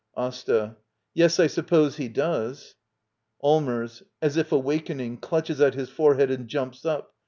[0.17, 0.77] AsTA.
[1.13, 2.73] Yes, I suppose he does.
[3.43, 4.01] Allmers.
[4.19, 7.13] [As if awakening, clutches at his forehead and jumps up.